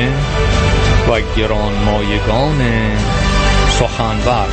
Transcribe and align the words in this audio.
برنامه 0.00 0.12
و 1.08 1.20
گرانمایگان 1.36 2.60
سخنور. 3.68 4.48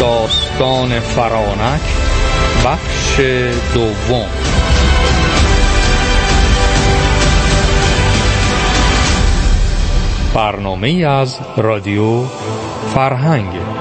داستان 0.00 1.00
فرانک 1.00 1.80
بخش 2.64 3.20
دوم. 3.74 4.28
برنامه 10.34 11.06
از 11.06 11.38
رادیو 11.56 12.24
فرهنگ. 12.94 13.75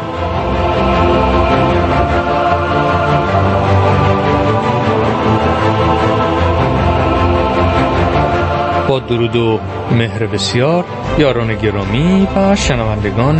درود 8.99 9.35
و 9.35 9.59
مهر 9.91 10.25
بسیار. 10.25 10.85
یاران 11.17 11.55
گرامی 11.55 12.27
و 12.35 12.55
شنوندگان 12.55 13.39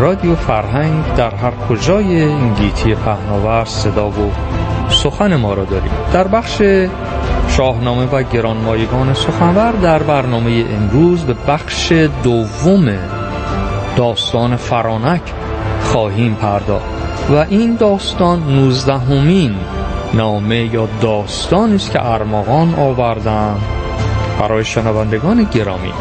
رادیو 0.00 0.34
فرهنگ 0.34 1.14
در 1.16 1.34
هر 1.34 1.52
کجای 1.68 2.22
این 2.22 2.54
گیتی 2.54 2.94
پهناور 2.94 3.64
صدا 3.64 4.08
و 4.08 4.32
سخن 4.88 5.36
ما 5.36 5.54
را 5.54 5.64
داریم. 5.64 5.90
در 6.12 6.28
بخش 6.28 6.62
شاهنامه 7.48 8.06
و 8.06 8.22
گرانمایگان 8.22 9.14
سخنور 9.14 9.72
در 9.72 10.02
برنامه 10.02 10.64
امروز 10.76 11.24
به 11.24 11.34
بخش 11.48 11.92
دوم 12.22 12.98
داستان 13.96 14.56
فرانک 14.56 15.22
خواهیم 15.82 16.34
پرداخت 16.34 16.84
و 17.30 17.34
این 17.34 17.76
داستان 17.76 18.42
نوزدهمین 18.48 19.54
نامه 20.14 20.74
یا 20.74 20.88
داستانی 21.00 21.74
است 21.74 21.92
که 21.92 22.06
ارمغان 22.06 22.74
آوردن. 22.74 23.56
برای 24.40 24.64
شنوندگان 24.64 25.44
گرامی. 25.44 25.92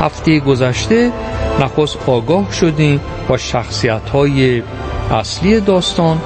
هفته 0.00 0.40
گذشته 0.40 1.12
نخست 1.60 1.98
آگاه 2.06 2.52
شدیم 2.52 3.00
با 3.28 3.36
شخصیت 3.36 4.08
های 4.12 4.62
اصلی 5.10 5.60
داستان 5.60 6.18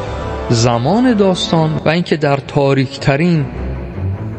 زمان 0.50 1.14
داستان 1.14 1.80
و 1.84 1.88
اینکه 1.88 2.16
در 2.16 2.36
تاریکترین 2.36 3.46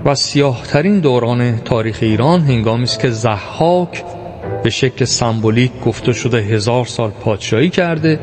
و 0.06 0.16
سیاهترین 0.16 1.00
دوران 1.00 1.58
تاریخ 1.58 1.98
ایران 2.02 2.42
هنگامی 2.42 2.84
است 2.84 3.00
که 3.00 3.10
زحاک 3.10 4.04
به 4.64 4.70
شکل 4.70 5.06
سمبولیک 5.06 5.72
گفته 5.86 6.14
شده 6.14 6.38
هزار 6.38 6.86
سال 6.86 7.10
پادشاهی 7.10 7.70
کرده. 7.70 8.20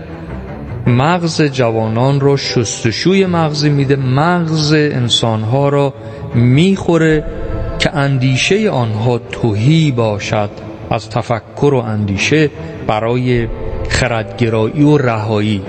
مغز 0.86 1.42
جوانان 1.42 2.20
رو 2.20 2.36
شستشوی 2.36 3.26
مغزی 3.26 3.70
میده. 3.70 3.97
مغز 3.97 4.72
انسانها 4.72 5.69
را 5.69 5.94
می‌خوره. 6.34 7.24
که 7.83 7.97
اندیشه 7.97 8.70
آنها 8.70 9.19
توهی 9.19 9.91
باشد 9.91 10.50
از 10.91 11.11
تفکر 11.11 11.75
و 11.75 11.77
اندیشه 11.77 12.50
برای 12.86 13.48
خردگرایی 13.88 14.83
و 14.83 14.98
رهایی. 14.98 15.62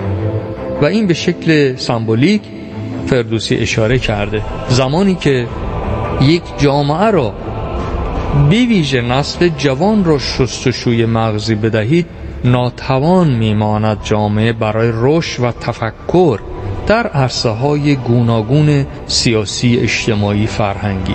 و 0.82 0.84
این 0.84 1.06
به 1.06 1.14
شکل 1.14 1.76
سمبولیک 1.76 2.42
فردوسی 3.06 3.56
اشاره 3.56 3.98
کرده. 3.98 4.42
زمانی 4.68 5.14
که 5.14 5.46
یک 6.20 6.42
جامعه 6.58 7.10
را 7.10 7.34
بویژه 8.50 9.00
نسل 9.00 9.48
جوان 9.48 10.04
را 10.04 10.18
شستشوی 10.18 11.06
مغزی 11.06 11.54
بدهید 11.54 12.06
ناتوان 12.44 13.30
میماند 13.30 13.98
جامعه 14.04 14.52
برای 14.52 14.90
رشد 14.94 15.42
و 15.42 15.52
تفکر 15.52 16.38
در 16.86 17.06
عرصه 17.06 17.48
های 17.48 17.96
گوناگون 17.96 18.86
سیاسی 19.06 19.76
اجتماعی 19.76 20.46
فرهنگی. 20.46 21.14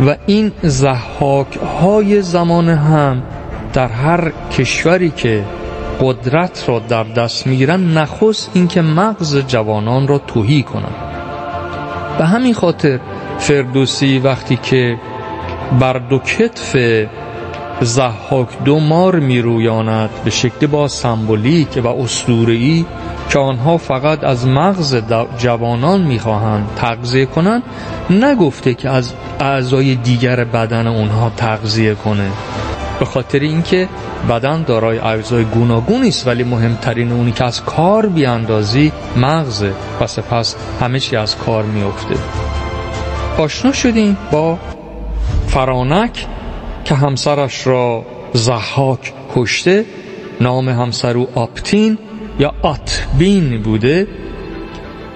و 0.00 0.16
این 0.26 0.52
زحاک 0.62 1.56
های 1.56 2.22
زمان 2.22 2.68
هم 2.68 3.22
در 3.72 3.88
هر 3.88 4.32
کشوری 4.58 5.10
که 5.10 5.44
قدرت 6.00 6.64
را 6.68 6.78
در 6.78 7.04
دست 7.04 7.46
می‌گیرن 7.46 7.98
نخست 7.98 8.50
اینکه 8.54 8.82
مغز 8.82 9.38
جوانان 9.38 10.08
را 10.08 10.18
توهی 10.18 10.62
کنند. 10.62 10.94
به 12.18 12.24
همین 12.24 12.54
خاطر 12.54 13.00
فردوسی 13.38 14.18
وقتی 14.18 14.56
که 14.56 14.98
بر 15.80 15.98
دو 15.98 16.18
کتف 16.18 16.76
زحاک 17.84 18.48
دو 18.64 18.80
مار 18.80 19.18
میرویاند 19.18 20.10
به 20.24 20.30
شکل 20.30 20.66
با 20.66 20.88
سمبولیک 20.88 21.80
و 21.84 21.86
اسطوره‌ای 21.86 22.84
که 23.30 23.38
آنها 23.38 23.78
فقط 23.78 24.24
از 24.24 24.46
مغز 24.46 24.96
جوانان 25.38 26.00
می‌خواهند 26.00 26.68
تغذیه 26.76 27.26
کنند 27.26 27.62
نگفته 28.10 28.74
که 28.74 28.90
از 28.90 29.12
اعضای 29.40 29.94
دیگر 29.94 30.44
بدن 30.44 30.86
اونها 30.86 31.32
تغذیه 31.36 31.94
کنه. 31.94 32.30
به 32.98 33.04
خاطر 33.04 33.38
اینکه 33.38 33.88
بدن 34.28 34.62
دارای 34.62 34.98
اعضای 34.98 35.44
گوناگونی 35.44 36.08
است 36.08 36.26
ولی 36.26 36.44
مهمترین 36.44 37.12
اونی 37.12 37.32
که 37.32 37.44
از 37.44 37.64
کار 37.64 38.06
بیاندازی 38.06 38.92
مغزه 39.16 39.72
و 40.00 40.06
سپس 40.06 40.56
همه 40.80 41.00
چی 41.00 41.16
از 41.16 41.36
کار 41.36 41.62
میفته 41.62 42.14
آشنا 43.38 43.72
شدیم 43.72 44.16
با 44.32 44.58
فرانک 45.46 46.26
که 46.84 46.94
همسرش 46.94 47.66
را 47.66 48.06
زحاک 48.32 49.12
کشته 49.34 49.84
نام 50.40 50.68
همسر 50.68 51.16
او 51.16 51.28
آپتین 51.34 51.98
یا 52.38 52.54
آتبین 52.62 53.62
بوده. 53.62 54.06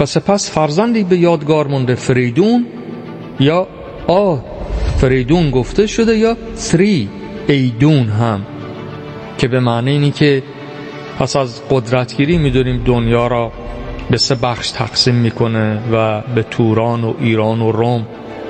و 0.01 0.07
سپس 0.07 0.51
فرزندی 0.51 1.05
به 1.05 1.17
یادگار 1.17 1.67
مونده 1.67 1.95
فریدون 1.95 2.67
یا 3.41 3.67
آ 4.07 4.37
فریدون 4.97 5.51
گفته 5.51 5.87
شده 5.87 6.17
یا 6.17 6.37
سری 6.55 7.09
ایدون 7.49 8.09
هم 8.09 8.47
که 9.39 9.49
به 9.49 9.61
معنی 9.61 9.91
اینی 9.91 10.11
که 10.11 10.43
پس 11.19 11.37
از 11.37 11.63
قدرتگیری 11.71 12.39
می‌دونیم 12.39 12.83
دنیا 12.85 13.27
را 13.27 13.53
به 14.11 14.17
سه 14.17 14.35
بخش 14.35 14.71
تقسیم 14.71 15.15
می‌کنه 15.15 15.79
و 15.93 16.21
به 16.35 16.43
توران 16.43 17.05
و 17.05 17.15
ایران 17.21 17.61
و 17.61 17.73
روم 17.73 18.07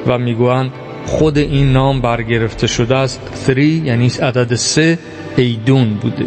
و 0.06 0.18
می‌گویند 0.18 0.70
خود 1.08 1.38
این 1.38 1.72
نام 1.72 2.00
برگرفته 2.00 2.66
شده 2.66 2.96
از 2.96 3.19
سری 3.34 3.82
یعنی 3.84 4.12
عدد 4.22 4.54
سه 4.54 4.98
ایدون 5.36 5.94
بوده. 5.94 6.26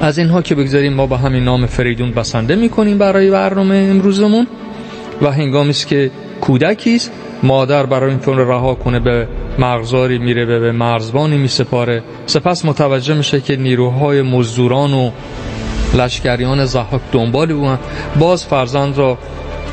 از 0.00 0.18
اینها 0.18 0.42
که 0.42 0.54
بگذاریم 0.54 0.92
ما 0.92 1.06
با 1.06 1.16
همین 1.16 1.44
نام 1.44 1.66
فریدون 1.66 2.10
بسنده 2.10 2.56
می‌کنیم 2.56 2.98
برای 2.98 3.30
برنامه 3.30 3.88
امروزمون. 3.90 4.46
و 5.22 5.30
هنگامی 5.30 5.70
است 5.70 5.86
که 5.86 6.10
کودکی 6.40 6.94
است 6.94 7.12
مادر 7.42 7.86
برای 7.86 8.10
این 8.10 8.20
رو 8.22 8.50
رها 8.50 8.74
کنه 8.74 9.00
به 9.00 9.28
مغزاری 9.58 10.18
میره 10.18 10.46
به 10.46 10.72
مرزبانی 10.72 11.36
میسپاره. 11.36 12.02
سپس 12.26 12.64
متوجه 12.64 13.14
میشه 13.14 13.40
که 13.40 13.56
نیروهای 13.56 14.22
مزدوران 14.22 14.94
و 14.94 15.10
لشکریان 15.94 16.64
زحاک 16.64 17.00
دنبال 17.12 17.52
او 17.52 17.76
باز 18.18 18.46
فرزند 18.46 18.98
را 18.98 19.18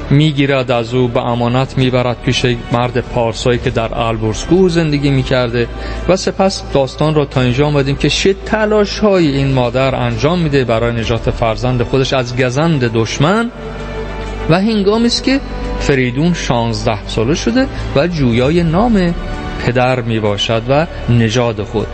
می‌گیرد 0.09 0.71
از 0.71 0.93
او 0.93 1.07
به 1.07 1.25
امانت 1.25 1.77
می‌برد 1.77 2.21
پیش 2.21 2.45
مرد 2.71 2.99
پارسایی 2.99 3.59
که 3.59 3.69
در 3.69 3.99
البرزگو 3.99 4.69
زندگی 4.69 5.09
می‌کرده. 5.09 5.67
و 6.09 6.15
سپس 6.15 6.63
داستان 6.73 7.15
را 7.15 7.25
تا 7.25 7.41
اینجا 7.41 7.67
آمدیم 7.67 7.95
که 7.95 8.09
چه 8.09 8.35
تلاش 8.45 8.99
های 8.99 9.27
این 9.27 9.53
مادر 9.53 9.95
انجام 9.95 10.39
میده 10.39 10.65
برای 10.65 10.99
نجات 10.99 11.31
فرزند 11.31 11.83
خودش 11.83 12.13
از 12.13 12.37
گزند 12.37 12.93
دشمن. 12.93 13.51
و 14.49 14.55
هنگامی 14.59 15.05
است 15.05 15.23
که 15.23 15.39
فریدون 15.79 16.33
شانزده 16.33 17.07
ساله 17.07 17.35
شده 17.35 17.67
و 17.95 18.07
جویای 18.07 18.63
نام 18.63 19.15
پدر 19.65 20.01
می 20.01 20.19
باشد 20.19 20.61
و 20.69 20.87
نژاد 21.09 21.63
خود. 21.63 21.87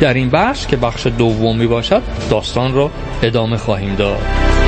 در 0.00 0.14
این 0.14 0.30
بخش 0.30 0.66
که 0.66 0.76
بخش 0.76 1.06
دومی 1.06 1.66
باشد 1.66 2.02
داستان 2.30 2.74
را 2.74 2.90
ادامه 3.22 3.56
خواهیم 3.56 3.94
داد. 3.94 4.59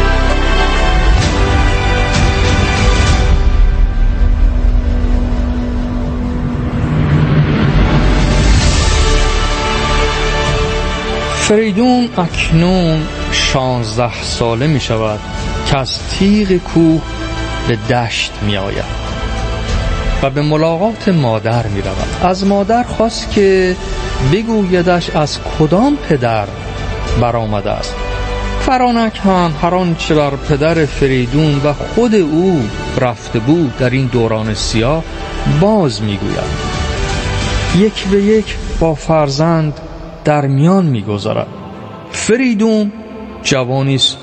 فریدون 11.42 12.08
اکنون 12.18 13.02
شانزده 13.32 14.22
ساله 14.22 14.66
می 14.66 14.80
شود 14.80 15.20
که 15.66 15.78
از 15.78 15.98
تیغ 16.08 16.52
کوه 16.52 17.02
به 17.68 17.76
دشت 17.76 18.32
می 18.42 18.56
آید 18.56 18.84
و 20.22 20.30
به 20.30 20.42
ملاقات 20.42 21.08
مادر 21.08 21.66
می 21.66 21.82
رود. 21.82 22.24
از 22.30 22.46
مادر 22.46 22.82
خواست 22.82 23.30
که 23.30 23.76
بگویدش 24.32 25.10
از 25.10 25.38
کدام 25.58 25.96
پدر 25.96 26.46
برآمده 27.20 27.70
است. 27.70 27.94
فرانک 28.60 29.20
هم 29.24 29.54
هر 29.62 29.74
آنچه 29.74 30.14
بر 30.14 30.30
پدر 30.30 30.86
فریدون 30.86 31.60
و 31.64 31.72
خود 31.72 32.14
او 32.14 32.68
رفته 33.00 33.38
بود 33.38 33.76
در 33.76 33.90
این 33.90 34.06
دوران 34.06 34.54
سیاه 34.54 35.04
باز 35.60 36.02
می‌گوید 36.02 36.72
یک 37.78 38.04
به 38.04 38.22
یک 38.22 38.56
با 38.80 38.94
فرزند 38.94 39.80
در 40.24 40.46
میان 40.46 40.86
می‌گذارد. 40.86 41.46
فریدون 42.10 42.92
جوانی 43.42 43.94
است 43.94 44.16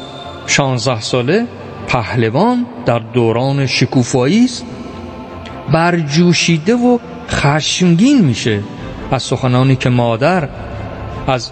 شانزده 0.48 1.02
ساله 1.02 1.46
پهلوان 1.88 2.66
در 2.86 3.00
دوران 3.00 3.66
شکوفایی 3.66 4.46
است 4.46 4.66
برجوشیده 5.72 6.76
و 6.76 6.98
خشمگین 7.30 8.22
میشه. 8.22 8.60
از 9.12 9.24
سخنانی 9.24 9.76
که 9.76 9.90
مادر 9.90 10.50
از 11.28 11.50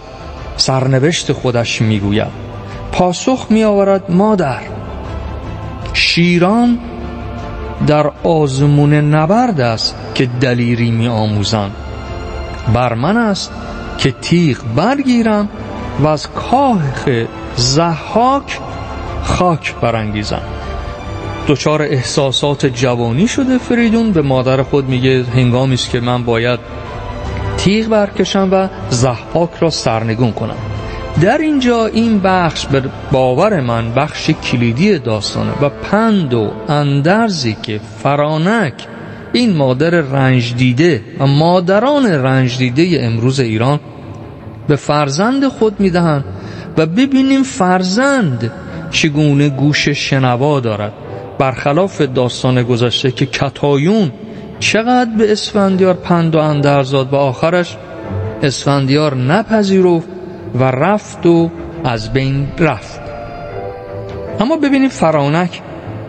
سرنوشت 0.58 1.32
خودش 1.32 1.82
می‌گوید. 1.82 2.48
پاسخ 2.92 3.48
میآورد 3.50 4.12
مادر 4.12 4.60
شیران 5.94 6.80
در 7.88 8.12
آزمون 8.24 8.94
نبرد 8.94 9.62
است 9.62 9.96
که 10.16 10.26
دلیری 10.26 10.92
می 10.92 11.08
آموزند 11.08 11.72
بر 12.74 12.94
من 12.94 13.18
است 13.18 13.52
که 13.98 14.12
تیغ 14.12 14.58
برگیرم 14.76 15.50
و 16.00 16.08
از 16.08 16.28
کاخ 16.28 17.10
زحاک 17.56 18.60
خاک 19.24 19.76
برانگیزم 19.76 20.42
دچار 21.48 21.82
احساسات 21.82 22.66
جوانی 22.66 23.28
شده 23.28 23.58
فریدون. 23.58 24.12
به 24.12 24.22
مادر 24.22 24.64
خود 24.64 24.90
میگه 24.90 25.24
هنگامی 25.24 25.74
است 25.74 25.90
که 25.90 26.00
من 26.00 26.24
باید 26.24 26.60
تیغ 27.58 27.88
برکشم 27.88 28.50
و 28.52 28.68
زحاک 28.90 29.50
را 29.60 29.70
سرنگون 29.70 30.32
کنم. 30.32 30.58
در 31.22 31.38
اینجا 31.38 31.86
این 31.86 32.20
بخش 32.20 32.66
به 32.66 32.84
باور 33.12 33.62
من 33.62 33.92
بخش 33.92 34.30
کلیدی 34.30 35.00
داستانه 35.00 35.52
و 35.62 35.70
پند 35.70 36.34
و 36.34 36.52
اندرزی 36.68 37.58
که 37.64 37.80
فرانک 38.04 38.74
این 39.38 39.56
مادر 39.56 39.90
رنج 39.90 40.56
دیده 40.56 41.02
و 41.20 41.28
مادران 41.28 42.06
رنج 42.06 42.58
دیده 42.58 43.00
امروز 43.02 43.40
ایران 43.40 43.80
به 44.68 44.76
فرزند 44.76 45.48
خود 45.48 45.80
می‌دهند 45.80 46.24
و 46.78 46.86
ببینیم 46.86 47.44
فرزند 47.44 48.52
چگونه 48.92 49.50
گوش 49.50 49.90
شنوا 49.90 50.60
دارد. 50.60 50.94
برخلاف 51.40 52.02
داستان 52.02 52.64
گذشته 52.64 53.12
که 53.12 53.26
کتایون 53.26 54.12
چقدر 54.60 55.10
به 55.18 55.32
اسفندیار 55.32 55.94
پند 55.94 56.36
و 56.36 56.40
اندرزاد 56.40 57.14
و 57.14 57.16
آخرش 57.16 57.78
اسفندیار 58.44 59.16
نپذیرفت 59.16 60.08
و 60.56 60.64
رفت 60.64 61.26
و 61.26 61.52
از 61.84 62.14
بین 62.14 62.48
رفت. 62.60 63.00
اما 64.40 64.58
ببینیم 64.58 64.90
فرانک 64.90 65.62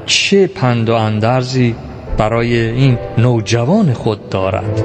چه 0.06 0.46
پند 0.46 0.88
و 0.88 0.94
اندرزی 0.94 1.75
برای 2.18 2.60
این 2.60 2.98
نوجوان 3.18 3.92
خود 3.92 4.28
دارد. 4.28 4.82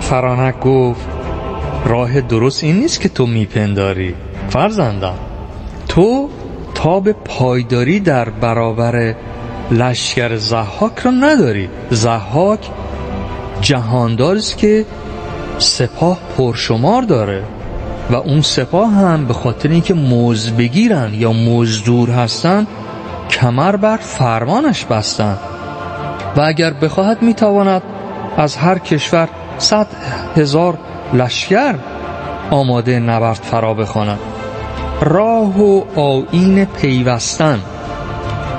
فرانک 0.00 0.60
گفت 0.60 1.08
راه 1.86 2.20
درست 2.20 2.64
این 2.64 2.76
نیست 2.76 3.00
که 3.00 3.08
تو 3.08 3.26
میپنداری 3.26 4.14
فرزندم. 4.48 5.14
تو 5.88 6.28
تا 6.74 7.00
به 7.00 7.12
پایداری 7.12 8.00
در 8.00 8.28
برابر 8.28 9.14
لشکر 9.70 10.36
زحاک 10.36 10.98
را 10.98 11.10
نداری. 11.10 11.68
زحاک 11.90 12.70
جهاندار 13.60 14.36
است 14.36 14.58
که 14.58 14.84
سپاه 15.58 16.18
پرشمار 16.36 17.02
داره. 17.02 17.42
و 18.10 18.14
اون 18.14 18.40
سپاه 18.40 18.92
هم 18.92 19.26
به 19.26 19.34
خاطر 19.34 19.68
اینکه 19.68 19.94
موز 19.94 20.50
بگیرن 20.50 21.14
یا 21.14 21.32
مزدور 21.32 22.10
هستن 22.10 22.66
کمر 23.30 23.76
بر 23.76 23.96
فرمانش 23.96 24.84
بستن. 24.84 25.36
و 26.36 26.40
اگر 26.40 26.72
بخواهد 26.72 27.22
می‌تواند 27.22 27.82
از 28.36 28.56
هر 28.56 28.78
کشور 28.78 29.28
صد 29.58 29.86
هزار 30.36 30.78
لشکر 31.12 31.74
آماده 32.50 32.98
نبرد 32.98 33.40
فرا 33.42 33.74
بخواند. 33.74 34.18
راه 35.00 35.62
و 35.62 35.82
آین 36.00 36.64
پیوستن 36.64 37.60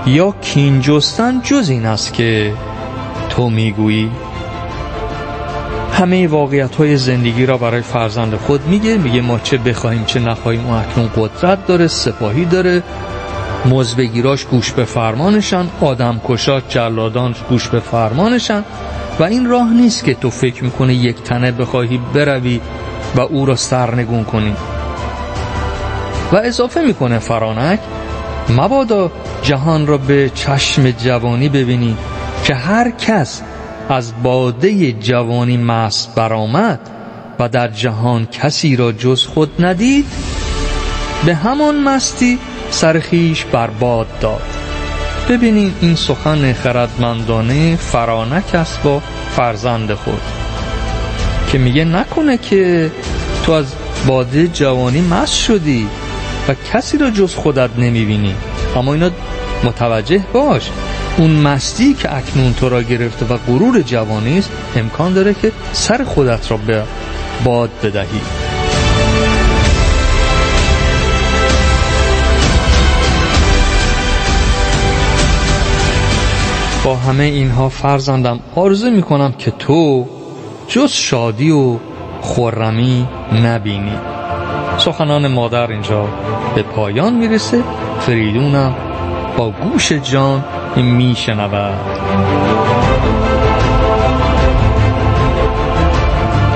یا 0.08 0.32
کینجستن 0.42 1.42
جز 1.44 1.70
این 1.70 1.86
است 1.86 2.14
که 2.14 2.54
تو 3.30 3.50
می‌گویی؟ 3.50 4.12
همه 5.96 6.28
واقعیت 6.28 6.76
های 6.76 6.98
زندگی 6.98 7.46
را 7.46 7.58
برای 7.58 7.82
فرزند 7.82 8.36
خود 8.36 8.68
میگه. 8.68 8.98
میگه 8.98 9.22
ما 9.22 9.40
چه 9.40 9.58
بخواهیم 9.58 10.06
چه 10.06 10.20
نخواهیم 10.20 10.66
اون 10.66 10.78
اکنون 10.78 11.10
قدرت 11.16 11.68
داره 11.68 11.88
سپاهی 11.88 12.46
داره. 12.46 12.84
مزبگیراش 13.66 14.46
گوش 14.46 14.72
به 14.72 14.86
فرمانشن 14.86 15.66
آدم 15.82 16.22
کشا 16.28 16.62
جلادان 16.62 17.36
گوش 17.50 17.70
به 17.70 17.80
فرمانشن 17.80 18.64
و 19.20 19.24
این 19.24 19.46
راه 19.46 19.74
نیست 19.74 20.04
که 20.04 20.14
تو 20.14 20.30
فکر 20.30 20.64
می‌کنه 20.64 20.94
یک 20.94 21.24
تنه 21.24 21.52
بخواهی 21.52 22.00
بروی 22.14 22.62
و 23.16 23.22
او 23.22 23.46
را 23.46 23.56
سرنگون 23.56 24.24
کنی. 24.24 24.56
و 26.32 26.36
اضافه 26.36 26.82
می‌کنه 26.82 27.20
فرانک 27.20 27.80
مبادا 28.50 29.12
جهان 29.42 29.88
را 29.88 29.98
به 29.98 30.32
چشم 30.36 30.92
جوانی 30.92 31.50
ببینی 31.50 31.98
که 32.44 32.56
هر 32.56 32.92
کس 32.92 33.42
از 33.90 34.14
باده 34.24 34.92
جوانی 34.92 35.58
مست 35.58 36.16
برآمد 36.16 36.80
و 37.40 37.50
در 37.50 37.68
جهان 37.68 38.26
کسی 38.26 38.76
را 38.76 38.92
جز 38.92 39.24
خود 39.26 39.66
ندید 39.66 40.06
به 41.26 41.36
همان 41.36 41.84
مستی 41.84 42.40
سرخیش 42.70 43.46
برباد 43.46 44.08
داد. 44.20 44.42
ببینیم 45.30 45.76
این 45.82 45.96
سخن 45.96 46.54
خردمندانه 46.54 47.76
فرانک 47.76 48.56
است 48.56 48.84
با 48.84 49.02
فرزند 49.36 49.94
خود 49.94 50.22
که 51.52 51.58
میگه 51.58 51.86
نکنه 51.86 52.38
که 52.38 52.92
تو 53.46 53.52
از 53.52 53.66
باده 54.08 54.48
جوانی 54.48 55.02
مست 55.02 55.36
شدی 55.36 55.88
و 56.48 56.56
کسی 56.74 56.98
را 56.98 57.10
جز 57.10 57.36
خودت 57.36 57.70
نمی‌بینی. 57.78 58.36
اما 58.76 58.94
اینا 58.94 59.10
متوجه 59.64 60.24
باش 60.34 60.70
اون 61.18 61.32
مستی 61.32 61.94
که 61.94 62.16
اکنون 62.16 62.54
تو 62.54 62.70
را 62.70 62.82
گرفته 62.82 63.26
و 63.26 63.38
غرور 63.38 63.82
جوانی 63.82 64.38
است 64.38 64.52
امکان 64.76 65.14
داره 65.14 65.34
که 65.34 65.52
سر 65.74 66.04
خودت 66.04 66.52
را 66.52 66.58
به 66.58 66.84
باد 67.44 67.70
بدهی. 67.84 68.22
با 76.84 76.96
همه 76.96 77.24
اینها 77.24 77.70
فرزندم 77.70 78.40
آرزو 78.56 78.92
می‌کنم 78.92 79.32
که 79.32 79.52
تو 79.52 80.06
جز 80.68 80.92
شادی 80.92 81.52
و 81.52 81.78
خورمی 82.22 83.08
نبینی. 83.44 83.98
سخنان 84.78 85.28
مادر 85.28 85.72
اینجا 85.72 86.08
به 86.56 86.64
پایان 86.64 87.14
می‌رسه. 87.14 87.64
فریدونم 88.00 88.76
با 89.38 89.50
گوش 89.50 89.92
جان 89.92 90.44
میشنود. 90.82 91.80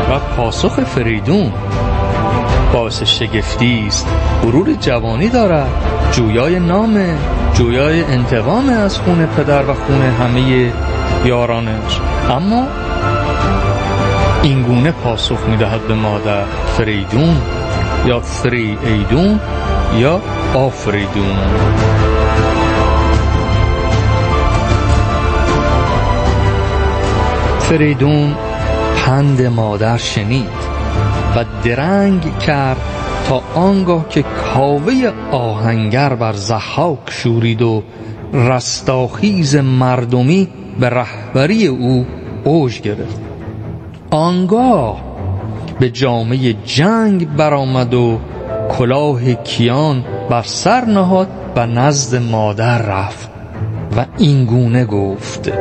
و 0.10 0.20
پاسخ 0.38 0.80
فریدون 0.84 1.52
باعث 2.74 3.04
شگفتی 3.04 3.84
است. 3.88 4.08
غرور 4.44 4.74
جوانی 4.74 5.30
دارد. 5.30 5.70
جویای 6.12 6.60
نام 6.60 7.18
جویای 7.54 8.04
انتقام 8.04 8.70
از 8.70 8.98
خون 8.98 9.26
پدر 9.26 9.64
و 9.64 9.74
خون 9.74 10.02
همه 10.02 10.72
یارانش. 11.26 12.00
اما 12.30 12.68
اینگونه 14.44 14.92
پاسخ 14.92 15.40
می‌دهد 15.50 15.82
به 15.88 15.94
مادر 15.94 16.44
فریدون 16.78 17.38
یا 18.06 18.20
فری 18.20 18.78
ایدون 18.86 19.40
یا 19.98 20.22
آفریدون. 20.54 21.38
فریدون 27.70 28.36
پند 28.96 29.42
مادر 29.42 29.98
شنید 29.98 30.70
و 31.36 31.46
درنگ 31.64 32.38
کرد 32.38 32.78
تا 33.28 33.42
آنگاه 33.56 34.10
که 34.10 34.22
کاوه 34.24 35.12
آهنگر 35.32 36.14
بر 36.16 36.34
زحاک 36.34 37.00
شورید 37.10 37.62
و 37.62 37.84
رستاخیز 38.34 39.56
مردمی 39.56 40.48
به 40.80 40.90
رهبری 40.90 41.68
او 41.68 42.06
اوج 42.44 42.82
گرفت. 42.82 43.22
آنگاه 44.12 45.02
به 45.80 45.90
جامعه 45.90 46.54
جنگ 46.66 47.36
برآمد 47.36 47.94
و 47.94 48.20
کلاه 48.78 49.34
کیان 49.34 50.04
بر 50.30 50.44
سر 50.44 50.86
نهاد 50.86 51.28
و 51.56 51.68
نزد 51.68 52.22
مادر 52.32 52.82
رفت 52.82 53.30
و 53.98 54.06
اینگونه 54.18 54.86
گفت. 54.86 55.52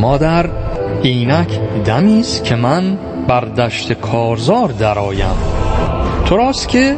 مادر 0.00 0.50
اینک 1.02 1.60
دمی 1.84 2.20
است 2.20 2.44
که 2.44 2.54
من 2.54 2.98
بر 3.28 3.40
دشت 3.40 3.92
کارزار 3.92 4.68
درآیم. 4.68 5.36
تو 6.24 6.36
راست 6.36 6.68
که 6.68 6.96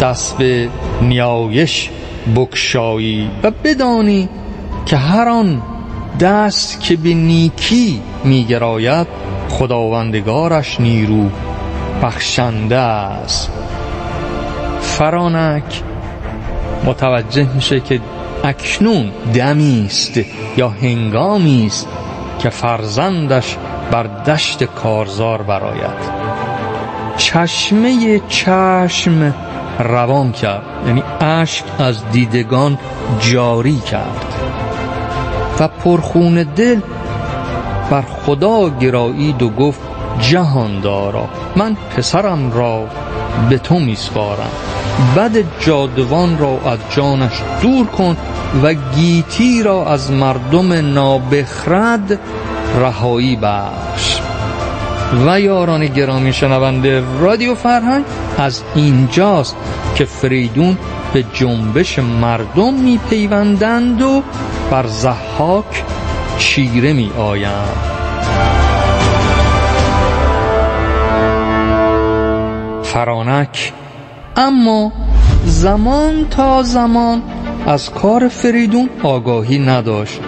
دست 0.00 0.38
به 0.38 0.68
نیایش 1.02 1.90
بکشایی 2.36 3.30
و 3.42 3.50
بدانی 3.64 4.28
که 4.86 4.96
هر 4.96 5.28
آن 5.28 5.62
دست 6.20 6.80
که 6.80 6.96
به 6.96 7.14
نیکی 7.14 8.02
میگراید 8.24 9.06
خداوندگارش 9.48 10.80
نیرو 10.80 11.30
بخشنده 12.02 12.76
است. 12.76 13.50
فرانک 14.80 15.82
متوجه 16.84 17.46
میشه 17.54 17.80
که 17.80 18.00
اکنون 18.44 19.10
دمی 19.34 19.84
است 19.86 20.20
یا 20.56 20.68
هنگامی 20.68 21.66
است 21.66 21.88
که 22.38 22.50
فرزندش 22.50 23.56
بر 23.90 24.02
دشت 24.02 24.64
کارزار 24.64 25.42
براید 25.42 26.28
چشمه 27.16 28.20
چشم 28.28 29.34
روان 29.78 30.32
کرد 30.32 30.62
یعنی 30.86 31.02
اشک 31.20 31.64
از 31.78 32.10
دیدگان 32.12 32.78
جاری 33.20 33.78
کرد. 33.78 34.34
و 35.60 35.68
پرخون 35.68 36.42
دل 36.42 36.80
بر 37.90 38.02
خدا 38.02 38.68
گرایید 38.68 39.42
و 39.42 39.50
گفت 39.50 39.80
جهاندارا 40.20 41.28
من 41.56 41.76
پسرم 41.96 42.52
را 42.52 42.84
به 43.50 43.58
تو 43.58 43.78
میسپارم. 43.78 44.50
بد 45.16 45.44
جادوان 45.60 46.38
را 46.38 46.60
از 46.72 46.78
جانش 46.96 47.32
دور 47.62 47.86
کن 47.86 48.16
و 48.62 48.74
گیتی 48.74 49.62
را 49.62 49.86
از 49.86 50.10
مردم 50.10 50.72
نابخرد 50.72 52.20
رهایی 52.80 53.36
بخش. 53.36 54.20
و 55.26 55.40
یاران 55.40 55.86
گرامی 55.86 56.32
شنونده 56.32 57.02
رادیو 57.20 57.54
فرهنگ 57.54 58.04
از 58.38 58.62
اینجاست 58.74 59.56
که 59.96 60.04
فریدون 60.04 60.78
به 61.12 61.24
جنبش 61.32 61.98
مردم 61.98 62.74
میپیوندند 62.74 64.02
و 64.02 64.22
بر 64.70 64.86
زحاک 64.86 65.84
چیره 66.38 66.92
می 66.92 67.10
آیند 67.18 67.98
فرانک 72.82 73.72
اما 74.38 74.92
زمان 75.44 76.28
تا 76.30 76.62
زمان 76.62 77.22
از 77.66 77.90
کار 77.90 78.28
فریدون 78.28 78.88
آگاهی 79.02 79.58
نداشت. 79.58 80.20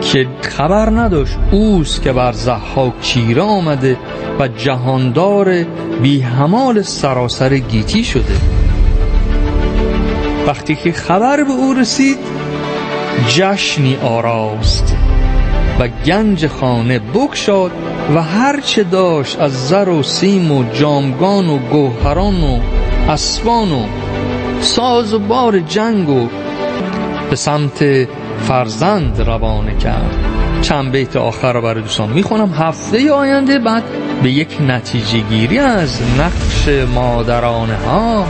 که 0.00 0.26
خبر 0.42 0.90
نداشت 0.90 1.36
اوست 1.52 2.02
که 2.02 2.12
بر 2.12 2.32
زحاک 2.32 3.00
چیره 3.00 3.42
آمده 3.42 3.96
و 4.40 4.48
جهاندار 4.48 5.64
بی 6.02 6.20
همال 6.20 6.82
سراسر 6.82 7.58
گیتی 7.58 8.04
شده. 8.04 8.36
وقتی 10.46 10.76
که 10.76 10.92
خبر 10.92 11.44
به 11.44 11.52
او 11.52 11.74
رسید 11.74 12.18
جشنی 13.28 13.96
آراست 13.96 14.96
و 15.80 15.88
گنج 15.88 16.46
خانه 16.46 16.98
بکشاد 16.98 17.70
و 18.14 18.22
هرچه 18.22 18.84
داشت 18.84 19.40
از 19.40 19.68
زر 19.68 19.88
و 19.88 20.02
سیم 20.02 20.52
و 20.52 20.64
جامگان 20.72 21.48
و 21.48 21.58
گوهران 21.58 22.44
و 22.44 22.60
اسبان 23.08 23.72
و 23.72 23.84
ساز 24.60 25.14
و 25.14 25.18
بار 25.18 25.58
جنگ 25.58 26.08
و 26.08 26.28
به 27.30 27.36
سمت 27.36 28.08
فرزند 28.48 29.20
روانه 29.20 29.76
کرد. 29.76 30.16
چند 30.62 30.92
بیت 30.92 31.16
آخر 31.16 31.52
رو 31.52 31.62
برای 31.62 31.82
دوستان 31.82 32.08
می‌خونم. 32.08 32.52
هفته 32.52 33.12
آینده 33.12 33.58
بعد 33.58 33.82
به 34.22 34.30
یک 34.30 34.56
نتیجه 34.68 35.18
گیری 35.18 35.58
از 35.58 36.00
نقش 36.18 36.68
مادرانه 36.94 37.76
ها 37.76 38.24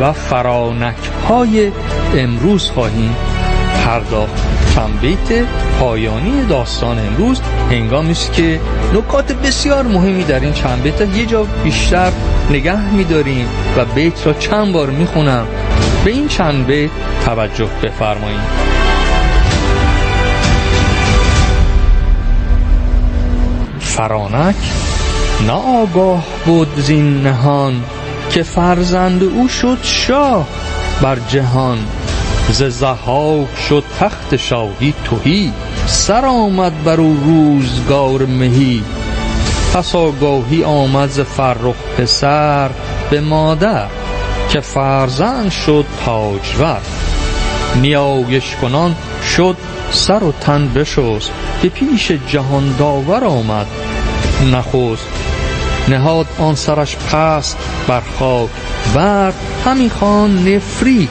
و 0.00 0.12
فرانک 0.12 0.96
های 1.28 1.72
امروز 2.14 2.70
خواهیم 2.70 3.16
پرداخت. 3.84 4.67
چند 4.78 5.00
بیت 5.00 5.46
پایانی 5.80 6.46
داستان 6.48 6.98
امروز 6.98 7.40
هنگامی 7.70 8.10
است 8.10 8.32
که 8.32 8.60
نکات 8.94 9.32
بسیار 9.32 9.86
مهمی 9.86 10.24
در 10.24 10.40
این 10.40 10.52
چند 10.52 10.82
بیت 10.82 11.16
یه 11.16 11.26
جا 11.26 11.42
بیشتر 11.64 12.12
نگه 12.50 12.94
میداریم 12.94 13.46
و 13.76 13.84
بیت 13.84 14.26
را 14.26 14.32
چند 14.32 14.72
بار 14.72 14.90
می‌خونم. 14.90 15.46
به 16.04 16.10
این 16.10 16.28
چند 16.28 16.66
بیت 16.66 16.90
توجه 17.24 17.68
بفرمایید. 17.82 18.40
فرانک 23.80 24.56
نه 25.46 25.52
آگاه 25.52 26.24
بود 26.46 26.76
زین 26.76 27.22
نهان 27.22 27.84
که 28.30 28.42
فرزند 28.42 29.22
او 29.22 29.48
شد 29.48 29.78
شاه 29.82 30.48
بر 31.02 31.18
جهان. 31.28 31.78
ز 32.52 32.62
زحاک 32.62 33.48
شد 33.68 33.84
تخت 34.00 34.36
شاهی 34.36 34.94
تهی. 35.04 35.52
سر 35.86 36.24
آمد 36.24 36.84
بر 36.84 37.00
او 37.00 37.16
روزگار 37.24 38.26
مهی. 38.26 38.82
پس 39.74 39.94
آگاهی 39.94 40.64
آمد 40.64 41.08
ز 41.08 41.20
فرخ 41.20 41.76
پسر 41.98 42.70
به 43.10 43.20
مادر 43.20 43.86
که 44.50 44.60
فرزند 44.60 45.50
شد 45.50 45.84
تاجور. 46.04 46.80
نیایش 47.82 48.56
کنان 48.62 48.94
شد 49.36 49.56
سر 49.90 50.24
و 50.24 50.32
تن 50.40 50.68
بشست 50.68 51.30
به 51.62 51.68
پیش 51.68 52.12
جهان 52.12 52.74
داور 52.78 53.24
آمد. 53.24 53.66
نخست 54.52 55.08
نهاد 55.88 56.26
آن 56.38 56.54
سرش 56.54 56.96
پست 56.96 57.56
بر 57.88 58.02
خاک 58.18 58.48
بر 58.94 59.32
همی 59.64 59.90
خان 59.90 60.48
نفریک 60.48 61.08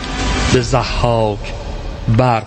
به 0.54 0.62
زحاک 0.62 1.54
بر. 2.18 2.44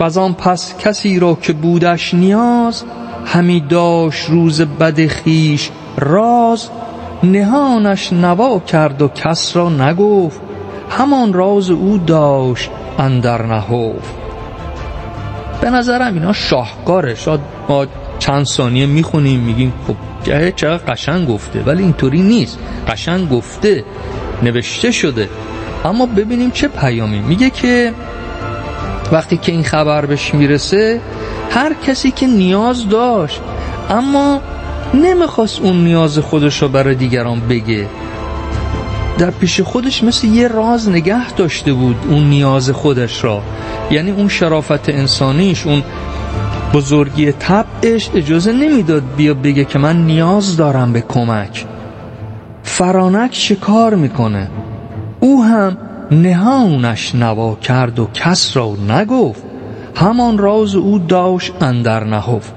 و 0.00 0.18
آن 0.18 0.34
پس 0.34 0.78
کسی 0.78 1.18
را 1.18 1.34
که 1.34 1.52
بودش 1.52 2.14
نیاز 2.14 2.84
همی 3.26 3.60
داشت 3.60 4.30
روز 4.30 4.60
بد 4.60 5.12
خویش 5.12 5.70
راز. 5.98 6.68
نهانش 7.22 8.12
نوا 8.12 8.58
کرد 8.58 9.02
و 9.02 9.08
کس 9.08 9.56
را 9.56 9.68
نگفت 9.68 10.40
همان 10.90 11.32
راز 11.32 11.70
او 11.70 11.98
داشت 11.98 12.70
اندر 12.98 13.46
نهفت. 13.46 14.14
به 15.60 15.70
نظرم 15.70 16.14
اینا 16.14 16.32
شاهکاره 16.32 17.14
شاید 17.14 17.40
ما 17.68 17.86
چند 18.18 18.44
ثانیه 18.44 18.86
می‌خونیم 18.86 19.40
میگیم 19.40 19.72
خب 19.86 19.94
چقدر 20.56 20.76
قشنگ 20.76 21.28
گفته 21.28 21.62
ولی 21.62 21.82
اینطوری 21.82 22.22
نیست. 22.22 22.58
قشنگ 22.88 23.28
گفته 23.28 23.84
نوشته 24.42 24.90
شده. 24.90 25.28
اما 25.84 26.06
ببینیم 26.06 26.50
چه 26.50 26.68
پیامی. 26.68 27.18
میگه 27.18 27.50
که 27.50 27.92
وقتی 29.12 29.36
که 29.36 29.52
این 29.52 29.64
خبر 29.64 30.06
بهش 30.06 30.34
می‌رسه 30.34 31.00
هر 31.50 31.74
کسی 31.86 32.10
که 32.10 32.26
نیاز 32.26 32.88
داشت 32.88 33.40
اما 33.90 34.40
نمی‌خواست 34.94 35.60
اون 35.60 35.84
نیاز 35.84 36.18
خودش 36.18 36.62
رو 36.62 36.68
برای 36.68 36.94
دیگران 36.94 37.40
بگه. 37.40 37.86
در 39.18 39.30
پیش 39.30 39.60
خودش 39.60 40.04
مثل 40.04 40.26
یه 40.26 40.48
راز 40.48 40.88
نگه 40.88 41.32
داشته 41.32 41.72
بود 41.72 41.96
اون 42.08 42.24
نیاز 42.24 42.70
خودش 42.70 43.24
را. 43.24 43.42
یعنی 43.90 44.10
اون 44.10 44.28
شرافت 44.28 44.88
انسانیش 44.88 45.66
اون 45.66 45.82
بزرگی 46.74 47.32
طبعش 47.32 48.10
اجازه 48.14 48.52
نمی‌داد 48.52 49.02
بیا 49.16 49.34
بگه 49.34 49.64
که 49.64 49.78
من 49.78 49.96
نیاز 49.96 50.56
دارم 50.56 50.92
به 50.92 51.00
کمک. 51.00 51.66
فرانک 52.62 53.30
چه 53.30 53.54
کار 53.54 53.94
می‌کنه؟ 53.94 54.48
او 55.24 55.44
هم 55.44 55.76
نهانش 56.10 57.14
نوا 57.14 57.54
کرد 57.54 57.98
و 57.98 58.08
کس 58.14 58.56
را 58.56 58.76
نگفت. 58.88 59.42
همان 59.94 60.38
راز 60.38 60.74
او 60.74 60.98
داشت 60.98 61.52
اندر 61.60 62.04
نهفت. 62.04 62.52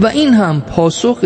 و 0.00 0.06
این 0.06 0.34
هم 0.34 0.60
پاسخ 0.60 1.18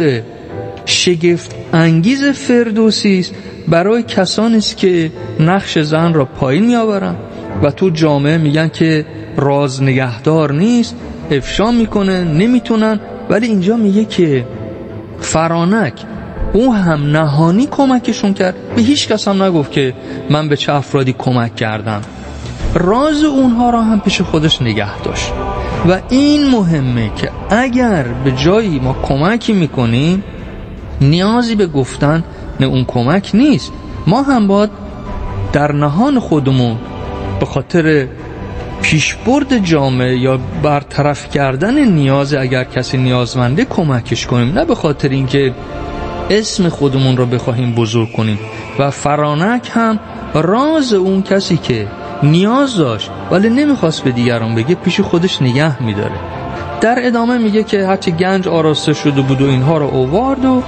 شگفت 0.84 1.54
انگیز 1.72 2.25
فردوسی 2.25 3.18
است 3.18 3.34
برای 3.68 4.02
کسانی 4.02 4.56
است 4.56 4.76
که 4.76 5.12
نقش 5.40 5.78
زن 5.78 6.14
را 6.14 6.25
پایین 6.25 6.66
میآورن 6.66 7.14
و 7.62 7.70
تو 7.70 7.90
جامعه 7.90 8.38
میگن 8.38 8.68
که 8.68 9.06
راز 9.37 9.82
نگهدار 9.82 10.52
نیست 10.52 10.96
افشا 11.30 11.70
می‌کنه 11.70 12.25
نمی‌تونن 12.25 13.00
ولی 13.30 13.46
اینجا 13.46 13.76
میگه 13.76 14.04
که 14.04 14.46
فرانک 15.20 15.94
او 16.52 16.75
هم 16.75 17.16
نهانی 17.16 17.66
کمکشون 17.66 18.35
کرد. 18.35 18.54
به 18.76 18.83
هیچ 18.83 19.09
کس 19.09 19.28
هم 19.28 19.42
نگفت 19.42 19.73
که 19.73 19.95
من 20.30 20.49
به 20.49 20.57
چه 20.57 20.75
افرادی 20.75 21.14
کمک 21.19 21.57
کردم. 21.57 22.00
راز 22.75 23.25
اونها 23.25 23.71
را 23.71 23.83
هم 23.83 24.00
پیش 24.00 24.21
خودش 24.21 24.62
نگه 24.62 24.99
داشت. 24.99 25.33
و 25.88 26.00
این 26.09 26.50
مهمه 26.50 27.11
که 27.16 27.30
اگر 27.50 28.02
به 28.25 28.33
جایی 28.33 28.78
ما 28.78 28.97
کمکی 29.02 29.52
می‌کنیم 29.52 30.25
نیازی 31.00 31.54
به 31.54 31.66
گفتن 31.66 32.25
نه 32.61 32.66
اون 32.66 32.85
کمک 32.85 33.30
نیست. 33.35 33.73
ما 34.07 34.23
هم 34.23 34.47
باید 34.47 34.71
در 35.52 35.73
نهان 35.73 36.19
خودمون 36.19 36.76
به 37.40 37.47
خاطر 37.47 38.07
پیشبرد 38.83 39.64
جامعه 39.64 40.19
یا 40.19 40.38
برطرف 40.62 41.30
کردن 41.30 41.85
نیاز 41.85 42.35
اگر 42.35 42.64
کسی 42.64 42.99
نیازمنده 42.99 43.64
کمکش 43.64 44.26
کنیم. 44.26 44.59
نه 44.59 44.64
به 44.64 44.75
خاطر 44.75 45.09
اینکه 45.09 45.54
اسم 46.30 46.68
خودمون 46.68 47.16
رو 47.16 47.26
بخواهیم 47.26 47.75
بزرگ 47.75 48.12
کنیم 48.12 48.38
و 48.78 48.90
فرانک 48.90 49.70
هم 49.75 49.99
راز 50.34 50.92
اون 50.92 51.22
کسی 51.22 51.56
که 51.56 51.87
نیاز 52.22 52.76
داشت 52.76 53.10
ولی 53.30 53.49
نمی‌خواست 53.49 54.04
به 54.04 54.10
دیگران 54.10 54.54
بگه 54.54 54.75
پیش 54.75 55.00
خودش 55.00 55.42
نگه 55.42 55.82
میداره. 55.82 56.16
در 56.80 56.99
ادامه 56.99 57.38
میگه 57.38 57.62
که 57.62 57.87
هرچی 57.87 58.12
گنج 58.12 58.49
آراسته 58.49 58.92
شده 58.92 59.20
بود 59.20 59.42
و 59.42 59.46
اینها 59.46 59.78
رو 59.78 59.87
اوارد 59.87 60.44
و 60.44 60.62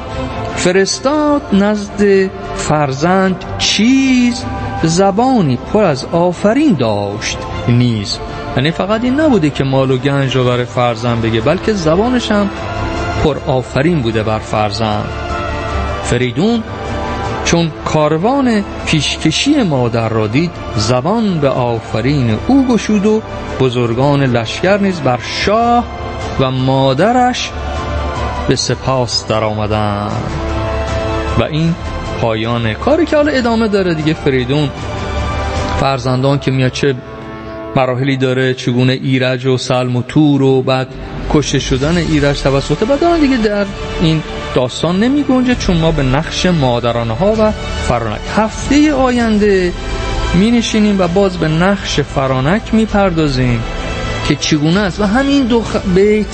فرستاد 0.57 1.43
نزد 1.53 2.31
فرزند 2.57 3.45
چیز 3.59 4.45
زبانی 4.83 5.59
پر 5.73 5.85
از 5.85 6.05
آفرین 6.13 6.75
داشت 6.75 7.39
نیز. 7.69 8.19
یعنی 8.57 8.71
فقط 8.71 9.05
این 9.05 9.21
نبوده 9.21 9.51
که 9.51 9.65
مال 9.65 9.91
و 9.91 9.97
گنج 9.97 10.37
رو 10.37 10.45
برای 10.45 10.65
فرزند 10.65 11.23
بگه 11.23 11.41
بلکه 11.41 11.73
زبانش 11.73 12.33
هم 12.33 12.51
پر 13.25 13.37
آفرین 13.47 14.03
بوده 14.03 14.23
بر 14.23 14.39
فرزند. 14.39 15.22
فریدون 16.13 16.63
چون 17.45 17.71
کاروان 17.85 18.65
پیشکشی 18.87 19.63
مادر 19.63 20.09
را 20.09 20.27
دید 20.27 20.51
زبان 20.77 21.41
به 21.41 21.49
آفرین 21.49 22.39
او 22.47 22.67
گشود 22.67 23.07
و 23.07 23.23
بزرگان 23.61 24.23
لشکر 24.23 24.79
نیز 24.79 25.01
بر 25.01 25.19
شاه 25.23 25.85
و 26.41 26.51
مادرش 26.51 27.51
به 28.49 28.57
سپاس 28.57 29.27
در 29.27 29.45
آمدن 29.45 30.09
و 31.39 31.43
این 31.43 31.75
پایان 32.21 32.75
کاری 32.75 33.07
که 33.07 33.17
حالا 33.17 33.33
ادامه 33.33 33.69
داره 33.69 33.95
دیگه 33.95 34.15
فریدون. 34.15 34.69
فرزندان 35.81 36.39
که 36.39 36.51
میاد 36.51 36.73
چه 36.73 36.95
مراحلی 37.77 38.17
داره 38.17 38.55
چگونه 38.55 38.93
ایرج 38.93 39.47
و 39.47 39.57
سلم 39.57 39.97
و 39.97 40.03
تور 40.03 40.43
و 40.43 40.63
بعد 40.63 40.89
کشته 41.33 41.59
شدن 41.59 41.97
ایرج 41.97 42.41
توسط 42.41 42.85
بدان 42.85 43.21
دیگه 43.21 43.37
در 43.37 43.67
این 44.03 44.23
داستان 44.55 45.01
نمی 45.01 45.23
گنجه 45.23 45.55
چون 45.55 45.77
ما 45.77 45.93
به 45.93 46.03
نقش 46.03 46.47
مادرانه 46.47 47.15
ها 47.15 47.35
و 47.39 47.53
فرانک. 47.89 48.21
هفته 48.37 48.93
آینده 48.93 49.73
می 50.35 50.51
نشینیم 50.51 51.01
و 51.01 51.09
باز 51.09 51.37
به 51.37 51.49
نقش 51.49 52.01
فرانک 52.01 52.75
می 52.75 52.85
پردازیم 52.85 53.63
که 54.29 54.37
چگونه 54.37 54.81
است. 54.81 55.01
و 55.01 55.05
همین 55.05 55.45
دو 55.45 55.63
بیت 55.95 56.27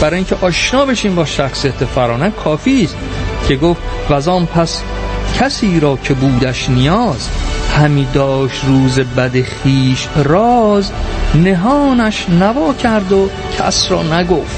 برای 0.00 0.16
اینکه 0.16 0.36
آشنا 0.40 0.86
بشیم 0.86 1.14
با 1.14 1.24
شخصیت 1.24 1.84
فرانک 1.84 2.36
کافی 2.36 2.82
است 2.82 2.96
که 3.48 3.56
گفت 3.56 3.80
وزان 4.10 4.46
پس 4.46 4.82
کسی 5.40 5.80
را 5.80 5.98
که 6.04 6.14
بودش 6.14 6.70
نیاز 6.70 7.28
همی 7.78 8.06
داشت 8.14 8.64
روز 8.64 9.00
بد 9.00 9.42
خیش 9.42 10.08
راز 10.24 10.92
نهانش 11.34 12.26
نوا 12.28 12.74
کرد 12.74 13.12
و 13.12 13.28
کس 13.58 13.90
را 13.90 14.02
نگفت. 14.02 14.56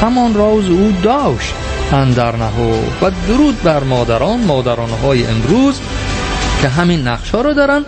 همان 0.00 0.34
راز 0.34 0.68
او 0.68 0.92
داشت 1.02 1.54
اندر 1.92 2.36
نهو. 2.36 2.72
و 3.02 3.10
درود 3.28 3.62
بر 3.62 3.84
مادران 3.84 4.40
مادرانه 4.40 4.96
های 4.96 5.26
امروز 5.26 5.80
که 6.62 6.68
همین 6.68 7.08
نقش 7.08 7.30
ها 7.30 7.40
رو 7.40 7.54
دارن 7.54 7.84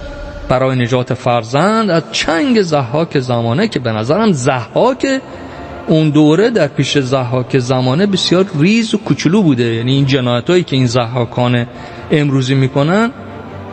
برای 0.48 0.78
نجات 0.78 1.14
فرزند 1.14 1.90
از 1.90 2.02
چنگ 2.12 2.62
زحاک 2.62 3.20
زمانه 3.20 3.68
که 3.68 3.78
به 3.78 3.92
نظرم 3.92 4.32
زحاک 4.32 5.06
اون 5.86 6.10
دوره 6.10 6.50
در 6.50 6.68
پیش 6.68 6.98
زحاک 6.98 7.58
زمانه 7.58 8.06
بسیار 8.06 8.46
ریز 8.58 8.94
و 8.94 8.98
کوچولو 8.98 9.42
بوده. 9.42 9.74
یعنی 9.74 9.92
این 9.92 10.06
جنایت 10.06 10.50
هایی 10.50 10.62
که 10.62 10.76
این 10.76 10.86
زحاکان 10.86 11.66
امروزی 12.10 12.54
می‌کنن 12.54 13.10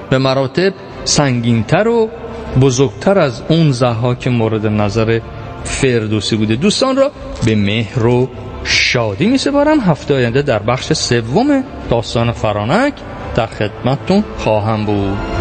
به 0.09 0.17
مراتب 0.17 0.73
سنگینتر 1.03 1.87
و 1.87 2.09
بزرگتر 2.61 3.19
از 3.19 3.41
اون 3.49 3.71
زحاک 3.71 4.27
مورد 4.27 4.67
نظر 4.67 5.19
فردوسی 5.63 6.35
بوده. 6.35 6.55
دوستان 6.55 6.95
را 6.95 7.11
به 7.45 7.55
مهر 7.55 8.05
و 8.05 8.29
شادی 8.63 9.25
می 9.25 9.37
سپارم. 9.37 9.79
هفته 9.79 10.13
آینده 10.15 10.41
در 10.41 10.59
بخش 10.59 10.93
سوم 10.93 11.63
داستان 11.89 12.31
فرانک 12.31 12.93
در 13.35 13.47
خدمتتون 13.47 14.23
خواهم 14.37 14.85
بود. 14.85 15.40